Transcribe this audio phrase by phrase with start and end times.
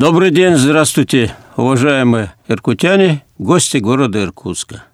[0.00, 4.84] Добрый день, здравствуйте, уважаемые иркутяне, гости города Иркутска.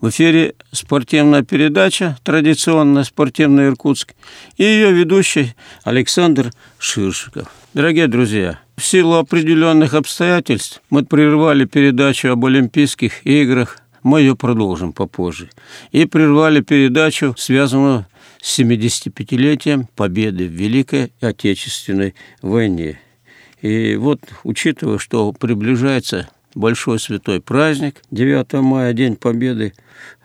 [0.00, 4.14] В эфире спортивная передача, традиционная спортивная Иркутск,
[4.56, 5.54] и ее ведущий
[5.84, 7.52] Александр Ширшиков.
[7.74, 14.94] Дорогие друзья, в силу определенных обстоятельств мы прервали передачу об Олимпийских играх, мы ее продолжим
[14.94, 15.50] попозже,
[15.92, 18.06] и прервали передачу, связанную
[18.40, 23.00] с 75-летием победы в Великой Отечественной войне.
[23.60, 29.74] И вот, учитывая, что приближается большой святой праздник, 9 мая, День Победы,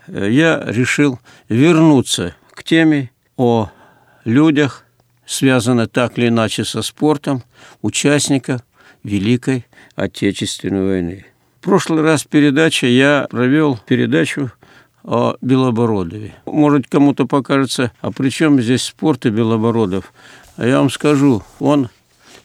[0.08, 3.70] э, я решил вернуться к теме о
[4.26, 4.86] людях,
[5.26, 7.44] связанных так или иначе со спортом,
[7.82, 8.62] участников
[9.04, 11.26] Великой Отечественной войны.
[11.60, 14.52] В прошлый раз передача я провел передачу
[15.04, 16.36] о Белобородове.
[16.46, 20.14] Может, кому-то покажется, а при чем здесь спорт и Белобородов?
[20.58, 21.90] А я вам скажу, он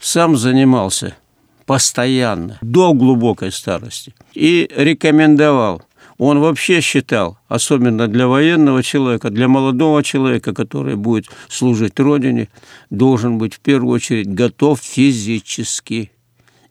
[0.07, 1.17] сам занимался
[1.65, 4.15] постоянно, до глубокой старости.
[4.35, 5.83] И рекомендовал.
[6.19, 12.49] Он вообще считал, особенно для военного человека, для молодого человека, который будет служить Родине,
[12.89, 16.13] должен быть в первую очередь готов физически.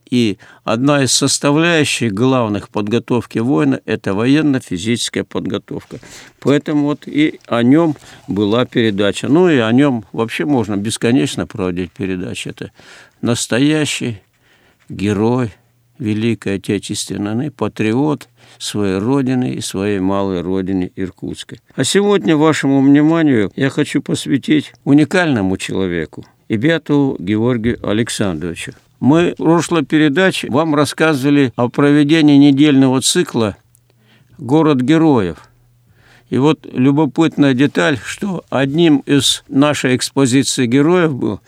[0.09, 5.99] И одна из составляющих главных подготовки воина– это военно-физическая подготовка.
[6.39, 7.95] Поэтому вот и о нем
[8.27, 9.27] была передача.
[9.27, 12.49] Ну и о нем вообще можно бесконечно проводить передачи.
[12.49, 12.71] Это
[13.25, 14.21] настоящий
[14.87, 15.51] герой
[15.97, 21.59] Великой Отечественной, патриот своей родины и своей малой родины Иркутской.
[21.75, 28.73] А сегодня вашему вниманию я хочу посвятить уникальному человеку, Ибяту Георгию Александровичу.
[28.99, 33.57] Мы в прошлой передаче вам рассказывали о проведении недельного цикла
[34.37, 35.49] «Город героев».
[36.29, 41.39] И вот любопытная деталь, что одним из нашей экспозиции героев был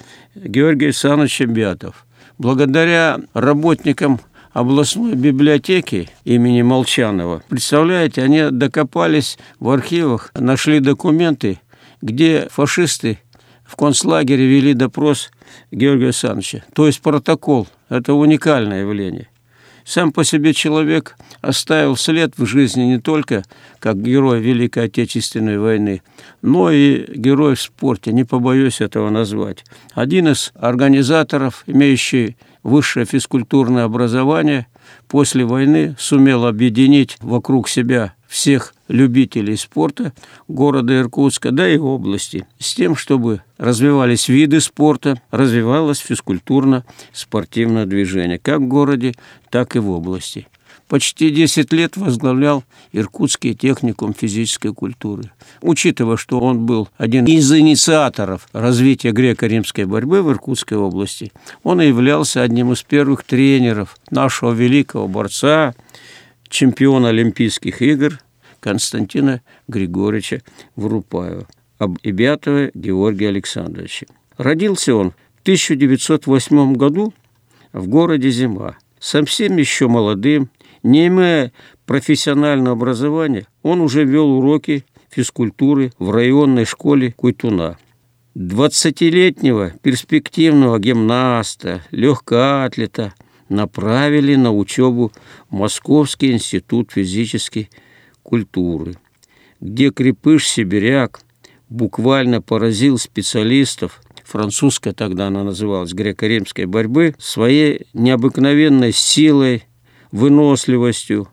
[0.44, 2.06] Георгий Александрович Бятов–
[2.38, 4.20] благодаря работникам
[4.53, 7.44] областной библиотеки имени Молчанова.
[7.48, 11.59] Представляете, они докопались в архивах, нашли документы,
[12.02, 13.20] где фашисты
[13.64, 15.30] в концлагере вели допрос
[15.72, 16.64] Георгия Александровича.
[16.74, 17.68] То есть протокол.
[17.90, 19.30] Это уникальное явление.
[19.88, 23.46] Сам по себе человек оставил след в жизни не только
[23.80, 26.02] как герой Великой Отечественной войны,
[26.42, 29.64] но и герой в спорте, не побоюсь этого назвать.
[29.94, 34.68] Один из организаторов, имеющий высшее физкультурное образование,
[35.08, 40.14] после войны сумел объединить вокруг себя всех любителей спорта
[40.48, 48.59] города Иркутска, да и области, с тем, чтобы развивались виды спорта, развивалось физкультурно-спортивное движение, как
[48.59, 49.14] в городе,
[49.50, 50.48] так и в области.
[50.88, 55.31] Почти 10 лет возглавлял Иркутский техникум физической культуры.
[55.62, 61.34] Учитывая, что он был один из инициаторов развития греко-римской борьбы в Иркутской области,
[61.64, 65.75] он и являлся одним из первых тренеров нашего великого борца,
[66.48, 68.19] чемпиона Олимпийских игр
[68.59, 70.41] Константина Григорьевича
[70.75, 71.47] Врупаева,
[71.78, 74.07] об Ибятове Георгия Александровича.
[74.38, 77.13] Родился он в 1908 году
[77.73, 78.78] в городе Зима.
[79.00, 80.50] Совсем еще молодым,
[80.84, 81.51] не имея
[81.85, 87.78] профессионального образования, он уже вел уроки физкультуры в районной школе Куйтуна.
[88.35, 93.13] 20-летнего перспективного гимнаста, легкоатлета–
[93.50, 95.12] направили на учебу
[95.50, 97.69] в Московский институт физической
[98.27, 98.95] культуры,
[99.61, 101.21] где крепыш-сибиряк
[101.69, 109.63] буквально поразил специалистов французская тогда она называлась греко-римской борьбы, своей необыкновенной силой,
[110.11, 111.29] выносливостью,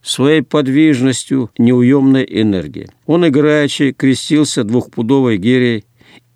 [0.00, 2.88] своей подвижностью, неуемной энергией.
[3.06, 5.84] Он играючи крестился двухпудовой гирей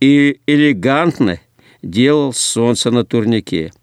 [0.00, 1.38] и элегантно
[1.82, 3.72] делал солнце на турнике–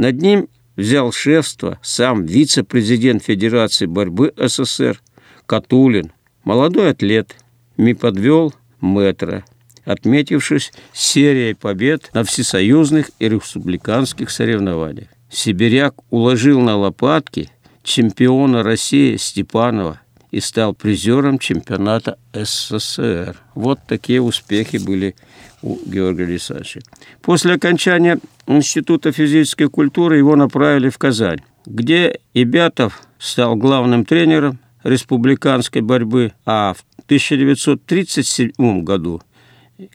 [0.00, 5.02] над ним взял шефство сам вице-президент Федерации борьбы СССР
[5.50, 6.12] Катулин,
[6.44, 7.34] молодой атлет,
[7.76, 9.44] не подвел метра,
[9.84, 15.08] отметившись серией побед на всесоюзных и республиканских соревнованиях.
[15.28, 17.50] Сибиряк уложил на лопатки
[17.82, 20.00] чемпиона России Степанова
[20.30, 23.36] и стал призером чемпионата СССР.
[23.56, 25.16] Вот такие успехи были
[25.62, 26.82] у Георгия Александровича.
[27.22, 35.82] После окончания Института физической культуры его направили в Казань, где Ибятов стал главным тренером республиканской
[35.82, 39.22] борьбы, а в 1937 году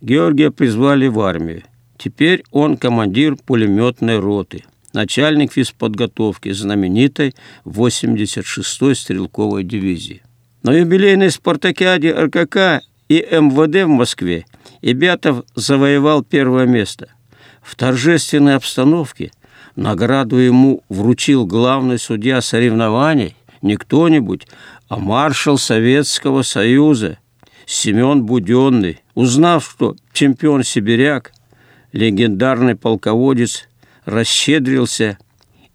[0.01, 1.63] Георгия призвали в армию.
[1.97, 7.35] Теперь он командир пулеметной роты, начальник физподготовки знаменитой
[7.65, 10.21] 86-й стрелковой дивизии.
[10.63, 14.45] На юбилейной спартакиаде РКК и МВД в Москве
[14.81, 17.09] Ибятов завоевал первое место.
[17.61, 19.31] В торжественной обстановке
[19.75, 24.47] Награду ему вручил главный судья соревнований, не кто-нибудь,
[24.87, 27.17] а маршал Советского Союза
[27.65, 29.01] Семен Буденный.
[29.15, 31.31] Узнав, что чемпион-сибиряк,
[31.91, 33.67] легендарный полководец,
[34.05, 35.17] расщедрился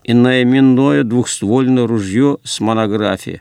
[0.04, 3.40] и на именное двухствольное ружье с монографией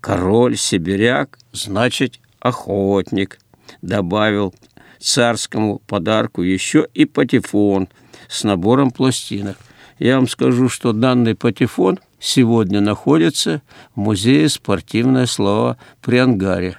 [0.00, 3.38] «Король-сибиряк, значит, охотник»,
[3.82, 4.54] добавил
[4.98, 7.88] царскому подарку еще и патефон
[8.28, 9.56] с набором пластинок.
[9.98, 13.62] Я вам скажу, что данный патефон сегодня находится
[13.94, 16.76] в музее «Спортивное слово» при ангаре.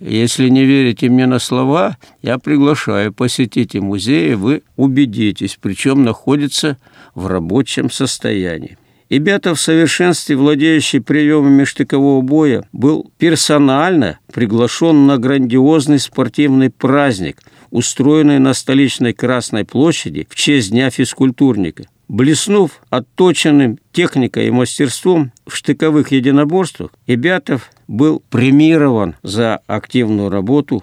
[0.00, 6.78] Если не верите мне на слова, я приглашаю, посетите музей, вы убедитесь, причем находится
[7.14, 8.78] в рабочем состоянии.
[9.08, 9.18] И
[9.54, 17.38] в совершенстве, владеющий приемами штыкового боя, был персонально приглашен на грандиозный спортивный праздник,
[17.70, 21.86] устроенный на столичной Красной площади в честь Дня физкультурника.
[22.08, 30.82] Блеснув отточенным техникой и мастерством в штыковых единоборствах, Ибятов был премирован за активную работу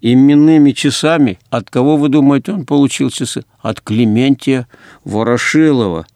[0.00, 1.38] именными часами.
[1.50, 3.44] От кого, вы думаете, он получил часы?
[3.60, 4.66] От Клементия
[5.04, 6.06] Ворошилова.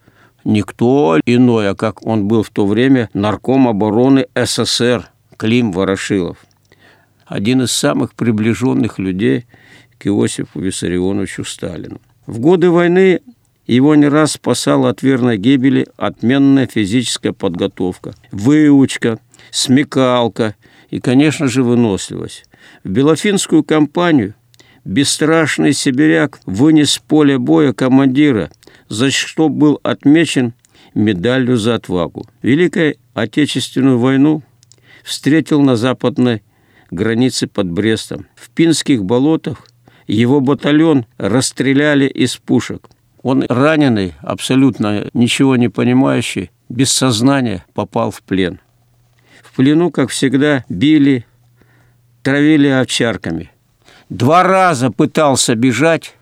[0.45, 6.39] Никто иной, а как он был в то время нарком обороны СССР Клим Ворошилов.
[7.27, 9.45] Один из самых приближенных людей
[9.99, 12.01] к Иосифу Виссарионовичу Сталину.
[12.27, 13.21] В годы войны
[13.69, 19.21] его не раз спасала от верной гибели отменная физическая подготовка, выучка,
[19.51, 20.57] смекалка
[20.91, 22.47] и, конечно же, выносливость.
[22.83, 24.35] В Белофинскую кампанию
[24.87, 28.51] бесстрашный сибиряк вынес с поля боя командира,
[28.89, 30.55] за что был отмечен
[30.95, 32.27] медалью за отвагу.
[32.41, 34.43] Великую Отечественную войну
[35.05, 36.43] встретил на западной
[36.91, 38.27] границе под Брестом.
[38.35, 39.69] В Пинских болотах
[40.07, 42.89] его батальон расстреляли из пушек–
[43.29, 48.59] он раненый, абсолютно ничего не понимающий, без сознания попал в плен.
[49.43, 51.27] В плену, как всегда, били,
[52.23, 53.51] травили овчарками.
[54.09, 56.15] Два раза пытался бежать,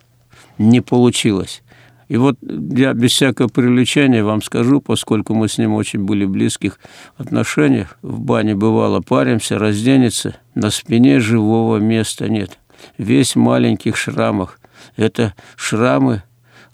[0.58, 1.62] не получилось.
[2.08, 6.30] И вот я без всякого привлечения вам скажу, поскольку мы с ним очень были в
[6.30, 6.80] близких
[7.16, 12.58] отношениях, в бане бывало, паримся, разденется, на спине живого места нет.
[12.98, 14.58] Весь в маленьких шрамах.
[14.96, 16.24] Это шрамы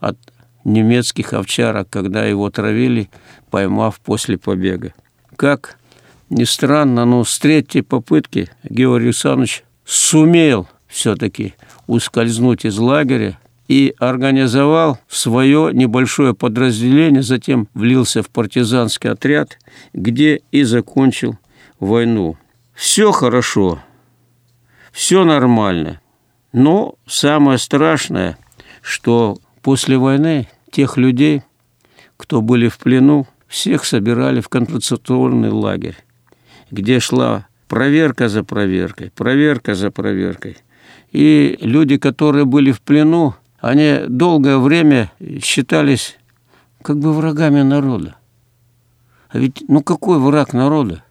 [0.03, 0.19] от
[0.65, 3.09] немецких овчарок, когда его травили,
[3.51, 4.93] поймав после побега.
[5.37, 5.79] Как
[6.29, 11.55] ни странно, но с третьей попытки Георгий Александрович сумел все-таки
[11.87, 13.39] ускользнуть из лагеря
[13.69, 19.59] и организовал свое небольшое подразделение, затем влился в партизанский отряд,
[19.93, 21.39] где и закончил
[21.79, 22.37] войну.
[22.75, 23.81] Все хорошо,
[24.91, 26.01] все нормально,
[26.53, 28.37] но самое страшное,
[28.81, 31.43] что После войны тех людей,
[32.17, 35.97] кто были в плену, всех собирали в концентрационный лагерь,
[36.71, 40.57] где шла проверка за проверкой, проверка за проверкой.
[41.13, 45.13] И люди, которые были в плену, они долгое время
[45.43, 46.19] считались
[46.83, 48.17] как бы врагами народа.
[49.29, 51.05] А ведь, ну какой враг народа?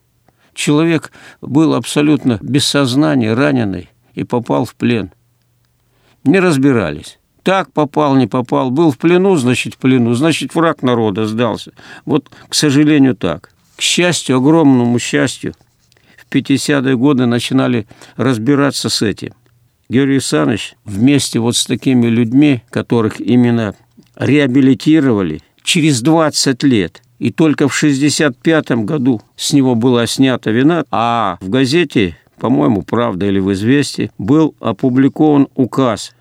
[0.53, 5.11] Человек был абсолютно без сознания, раненый и попал в плен.
[6.25, 7.20] Не разбирались.
[7.43, 8.71] Так попал, не попал.
[8.71, 10.13] Был в плену, значит, в плену.
[10.13, 11.71] Значит, враг народа сдался.
[12.05, 13.51] Вот, к сожалению, так.
[13.75, 15.53] К счастью, огромному счастью,
[16.17, 19.33] в 50-е годы начинали разбираться с этим.
[19.89, 23.75] Георгий Александрович вместе вот с такими людьми, которых именно
[24.15, 31.37] реабилитировали, через 20 лет– и только в 1965 году с него была снята вина, а
[31.39, 36.15] в газете, по-моему, «Правда» или в «Известии» был опубликован указ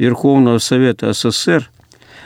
[0.00, 1.70] Верховного Совета СССР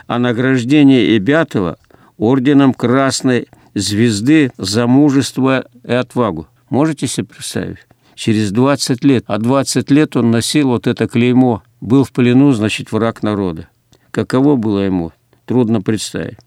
[0.06, 1.76] о награждении Ибятова
[2.18, 6.46] орденом Красной Звезды за мужество и отвагу.
[6.70, 7.78] Можете себе представить?
[8.14, 11.64] Через 20 лет, а 20 лет он носил вот это клеймо.
[11.80, 13.68] Был в плену, значит, враг народа.
[14.12, 15.10] Каково было ему?
[15.44, 16.38] Трудно представить.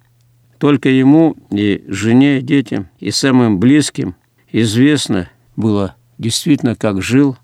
[0.60, 4.16] Только ему и жене, и детям, и самым близким
[4.54, 7.36] известно было действительно, как жил,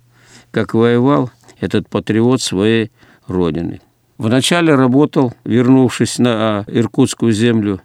[0.52, 2.90] как воевал этот патриот своей
[3.28, 3.82] Родины.
[4.18, 7.82] Вначале работал, вернувшись на Иркутскую землю,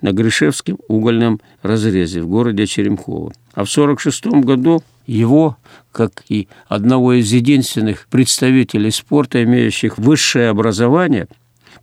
[0.00, 3.32] на Гришевском угольном разрезе в городе Черемхово.
[3.54, 5.56] А в 1946 году его,
[5.90, 11.26] как и одного из единственных представителей спорта, имеющих высшее образование,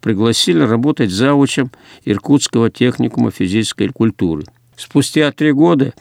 [0.02, 1.72] пригласили работать заучем
[2.06, 4.44] Иркутского техникума физической культуры.
[4.78, 5.94] Спустя три года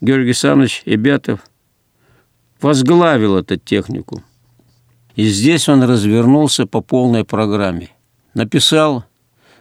[0.00, 1.40] Георгий Александрович Ибятов
[2.60, 4.22] возглавил этот техникум.
[5.16, 7.88] И здесь он развернулся по полной программе.
[8.34, 9.04] Написал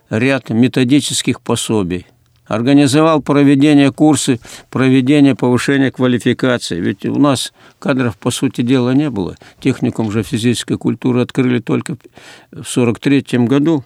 [0.09, 2.05] ряд методических пособий,
[2.45, 6.79] организовал проведение курсы, проведение повышения квалификации.
[6.81, 9.37] Ведь у нас кадров, по сути дела, не было.
[9.61, 13.85] Техникум же физической культуры открыли только в 1943 году.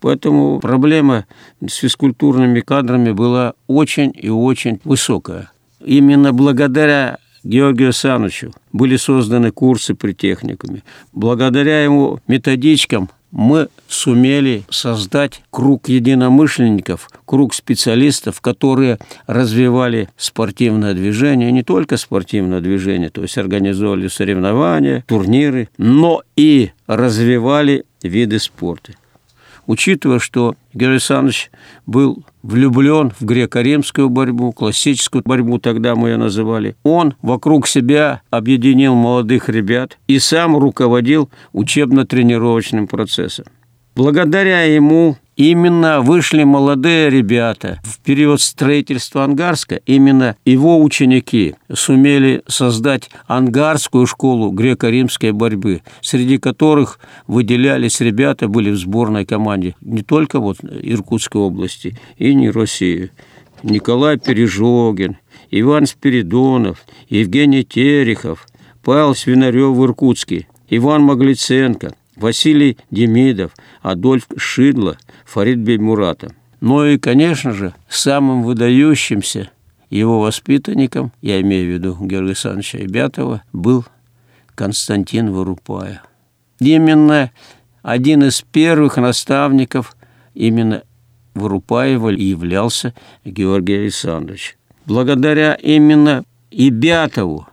[0.00, 1.26] Поэтому проблема
[1.66, 5.50] с физкультурными кадрами была очень и очень высокая.
[5.84, 10.82] Именно благодаря Георгию Санычу были созданы курсы при техникуме.
[11.12, 21.62] Благодаря ему методичкам мы сумели создать круг единомышленников, круг специалистов, которые развивали спортивное движение, не
[21.62, 28.94] только спортивное движение, то есть организовывали соревнования, турниры, но и развивали виды спорта
[29.66, 31.50] учитывая, что Георгий Александрович
[31.86, 38.94] был влюблен в греко-римскую борьбу, классическую борьбу тогда мы ее называли, он вокруг себя объединил
[38.94, 43.46] молодых ребят и сам руководил учебно-тренировочным процессом.
[43.94, 47.78] Благодаря ему именно вышли молодые ребята.
[47.84, 56.98] В период строительства Ангарска именно его ученики сумели создать ангарскую школу греко-римской борьбы, среди которых
[57.28, 63.12] выделялись ребята, были в сборной команде не только вот Иркутской области и не России.
[63.62, 65.18] Николай Пережогин,
[65.52, 68.48] Иван Спиридонов, Евгений Терехов,
[68.82, 73.52] Павел Свинарев в Иркутске, Иван Маглиценко– Василий Демидов,
[73.82, 76.32] Адольф Шидло, Фарид Беймурата.
[76.60, 79.50] Ну и, конечно же, самым выдающимся
[79.90, 83.84] его воспитанником, я имею в виду Георгия Александровича Ибятова, был
[84.54, 86.00] Константин Вырупаев.
[86.60, 87.30] Именно
[87.82, 89.96] один из первых наставников
[90.34, 90.82] именно
[91.34, 92.94] Вырупаева являлся
[93.24, 94.56] Георгий Александрович.
[94.86, 97.48] Благодаря именно Ибятову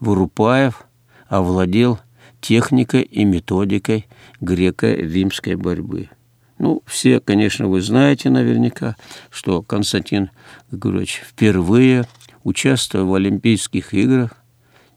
[0.00, 0.84] Вырупаев
[1.28, 1.98] овладел
[2.40, 4.06] техникой и методикой
[4.40, 6.10] греко-римской борьбы.
[6.58, 8.96] Ну, все, конечно, вы знаете наверняка,
[9.30, 10.30] что Константин
[10.70, 12.04] Григорьевич впервые
[12.42, 14.36] участвовал в Олимпийских играх.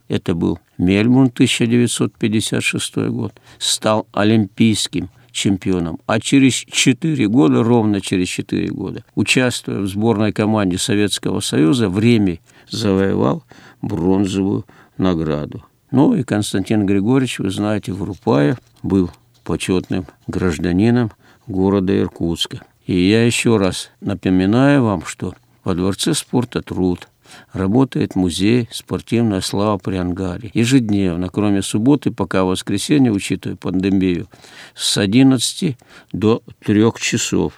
[0.08, 3.34] Это был Мельбурн 1956 год.
[3.60, 6.00] Стал олимпийским чемпионом.
[6.08, 12.00] А через 4 года, ровно через 4 года, участвуя в сборной команде Советского Союза, в
[12.00, 13.44] Риме завоевал
[13.82, 14.66] бронзовую
[14.98, 15.64] награду.
[15.92, 19.12] Ну и Константин Григорьевич, вы знаете, Врупаев был
[19.44, 21.12] почетным гражданином
[21.48, 22.62] города Иркутска.
[22.86, 27.10] И я еще раз напоминаю вам, что во Дворце спорта «Труд»
[27.54, 30.52] работает музей «Спортивная слава при Ангаре».
[30.54, 34.28] Ежедневно, кроме субботы, пока воскресенье, учитывая пандемию,
[34.74, 35.78] с 11
[36.14, 37.54] до 3 часов.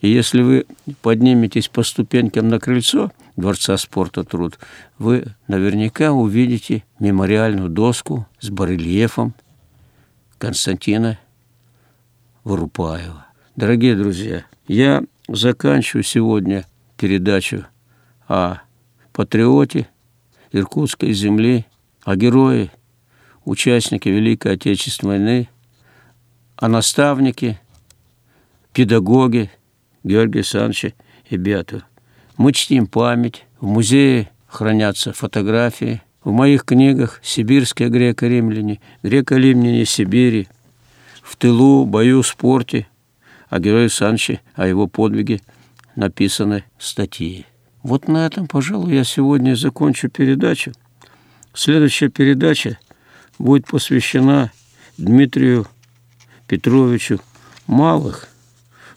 [0.00, 0.66] И если вы
[1.02, 4.58] подниметесь по ступенькам на крыльцо– Дворца спорта «Труд»,
[4.98, 9.34] вы наверняка увидите мемориальную доску с барельефом
[10.38, 11.18] Константина
[12.44, 13.26] Вырупаева.
[13.54, 16.64] Дорогие друзья, я заканчиваю сегодня
[16.96, 17.66] передачу
[18.26, 18.60] о
[19.12, 19.86] патриоте
[20.50, 21.66] Иркутской земли,
[22.02, 22.70] о герое,
[23.44, 25.48] участнике Великой Отечественной войны,
[26.56, 27.60] о наставнике,
[28.72, 29.50] педагоге
[30.06, 30.92] Георгия Александровича
[31.28, 31.82] Ибятова.
[32.36, 33.44] Мы чтим память.
[33.60, 36.00] В музее хранятся фотографии.
[36.22, 40.48] В моих книгах «Сибирские греко-римляне», «Греко-римляне Сибири»,
[41.22, 42.86] «В тылу», «Бою», «Спорте»,
[43.48, 45.40] о герое Санче, о его подвиге
[45.94, 47.46] написаны статьи.
[47.82, 50.72] Вот на этом, пожалуй, я сегодня закончу передачу.
[51.54, 52.78] Следующая передача
[53.38, 54.52] будет посвящена
[54.98, 55.66] Дмитрию
[56.46, 57.20] Петровичу
[57.66, 58.28] Малых–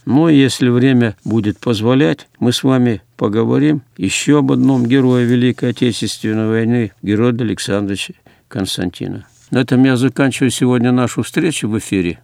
[0.06, 6.48] но если время будет позволять, мы с вами поговорим еще об одном герое Великой Отечественной
[6.48, 8.14] войны, герое Александровича
[8.48, 9.28] Константина.
[9.52, 12.20] На этом я заканчиваю сегодня нашу встречу в эфире.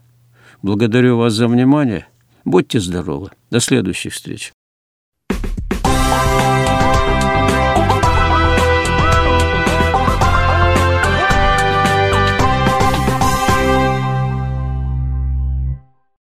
[0.62, 2.08] Благодарю вас за внимание.
[2.44, 3.32] Будьте здоровы.
[3.50, 4.52] До следующих встреч.